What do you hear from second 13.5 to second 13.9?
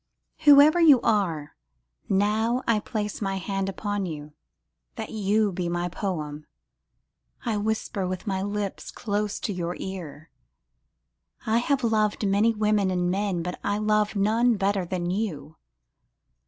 I